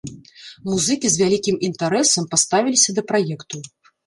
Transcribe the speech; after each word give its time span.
Музыкі 0.69 1.11
з 1.15 1.21
вялікім 1.23 1.59
інтарэсам 1.69 2.23
паставіліся 2.33 2.97
да 2.97 3.05
праекту. 3.13 3.63